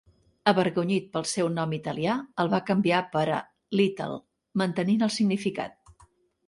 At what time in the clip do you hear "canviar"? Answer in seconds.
2.71-3.05